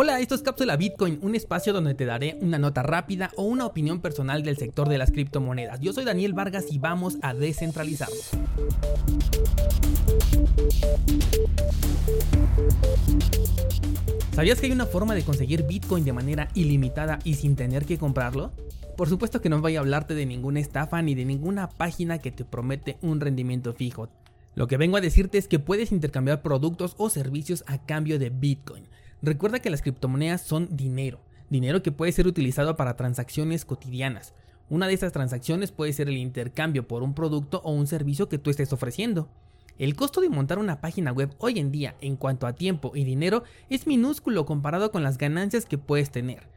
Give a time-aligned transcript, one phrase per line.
[0.00, 3.66] Hola, esto es Cápsula Bitcoin, un espacio donde te daré una nota rápida o una
[3.66, 5.80] opinión personal del sector de las criptomonedas.
[5.80, 8.30] Yo soy Daniel Vargas y vamos a descentralizarnos.
[14.30, 17.98] ¿Sabías que hay una forma de conseguir Bitcoin de manera ilimitada y sin tener que
[17.98, 18.52] comprarlo?
[18.96, 22.30] Por supuesto que no voy a hablarte de ninguna estafa ni de ninguna página que
[22.30, 24.08] te promete un rendimiento fijo.
[24.54, 28.30] Lo que vengo a decirte es que puedes intercambiar productos o servicios a cambio de
[28.30, 28.84] Bitcoin.
[29.20, 31.20] Recuerda que las criptomonedas son dinero,
[31.50, 34.32] dinero que puede ser utilizado para transacciones cotidianas.
[34.70, 38.38] Una de esas transacciones puede ser el intercambio por un producto o un servicio que
[38.38, 39.28] tú estés ofreciendo.
[39.78, 43.04] El costo de montar una página web hoy en día en cuanto a tiempo y
[43.04, 46.48] dinero es minúsculo comparado con las ganancias que puedes tener.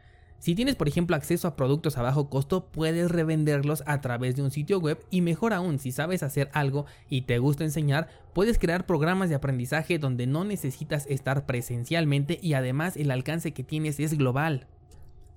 [0.42, 4.42] Si tienes por ejemplo acceso a productos a bajo costo, puedes revenderlos a través de
[4.42, 8.58] un sitio web y mejor aún, si sabes hacer algo y te gusta enseñar, puedes
[8.58, 14.00] crear programas de aprendizaje donde no necesitas estar presencialmente y además el alcance que tienes
[14.00, 14.66] es global.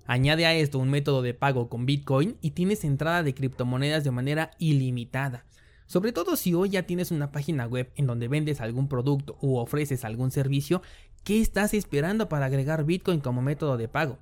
[0.07, 4.11] Añade a esto un método de pago con Bitcoin y tienes entrada de criptomonedas de
[4.11, 5.45] manera ilimitada.
[5.85, 9.59] Sobre todo si hoy ya tienes una página web en donde vendes algún producto u
[9.59, 10.81] ofreces algún servicio,
[11.25, 14.19] ¿qué estás esperando para agregar Bitcoin como método de pago?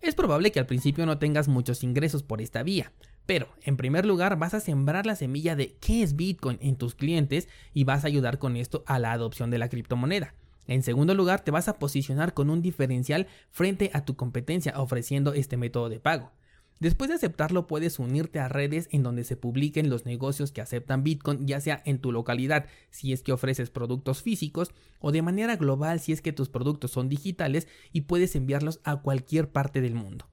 [0.00, 2.92] Es probable que al principio no tengas muchos ingresos por esta vía,
[3.26, 6.94] pero en primer lugar vas a sembrar la semilla de qué es Bitcoin en tus
[6.94, 10.34] clientes y vas a ayudar con esto a la adopción de la criptomoneda.
[10.68, 15.32] En segundo lugar, te vas a posicionar con un diferencial frente a tu competencia ofreciendo
[15.32, 16.32] este método de pago.
[16.78, 21.04] Después de aceptarlo puedes unirte a redes en donde se publiquen los negocios que aceptan
[21.04, 25.56] Bitcoin, ya sea en tu localidad si es que ofreces productos físicos o de manera
[25.56, 29.94] global si es que tus productos son digitales y puedes enviarlos a cualquier parte del
[29.94, 30.28] mundo.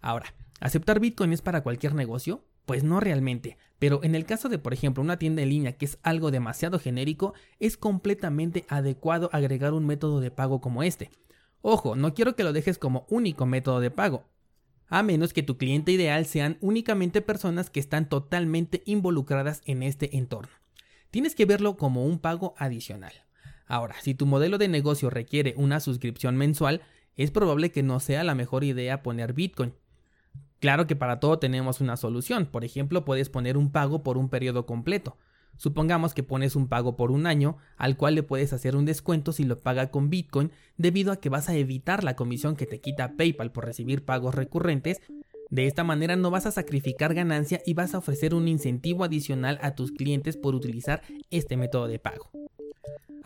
[0.00, 2.44] Ahora, ¿aceptar Bitcoin es para cualquier negocio?
[2.66, 5.84] Pues no realmente, pero en el caso de por ejemplo una tienda en línea que
[5.84, 11.10] es algo demasiado genérico, es completamente adecuado agregar un método de pago como este.
[11.62, 14.26] Ojo, no quiero que lo dejes como único método de pago,
[14.88, 20.16] a menos que tu cliente ideal sean únicamente personas que están totalmente involucradas en este
[20.16, 20.52] entorno.
[21.10, 23.12] Tienes que verlo como un pago adicional.
[23.66, 26.82] Ahora, si tu modelo de negocio requiere una suscripción mensual,
[27.16, 29.74] es probable que no sea la mejor idea poner Bitcoin.
[30.60, 34.28] Claro que para todo tenemos una solución, por ejemplo puedes poner un pago por un
[34.28, 35.16] periodo completo,
[35.58, 39.32] Supongamos que pones un pago por un año, al cual le puedes hacer un descuento
[39.32, 42.80] si lo paga con Bitcoin, debido a que vas a evitar la comisión que te
[42.80, 45.02] quita PayPal por recibir pagos recurrentes.
[45.50, 49.58] De esta manera no vas a sacrificar ganancia y vas a ofrecer un incentivo adicional
[49.60, 52.30] a tus clientes por utilizar este método de pago.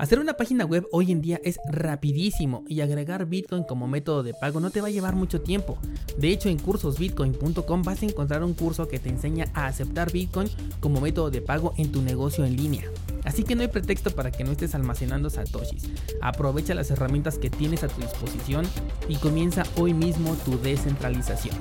[0.03, 4.35] Hacer una página web hoy en día es rapidísimo y agregar Bitcoin como método de
[4.35, 5.79] pago no te va a llevar mucho tiempo.
[6.19, 10.49] De hecho, en cursosbitcoin.com vas a encontrar un curso que te enseña a aceptar Bitcoin
[10.81, 12.83] como método de pago en tu negocio en línea.
[13.23, 15.89] Así que no hay pretexto para que no estés almacenando satoshis.
[16.21, 18.67] Aprovecha las herramientas que tienes a tu disposición
[19.09, 21.55] y comienza hoy mismo tu descentralización.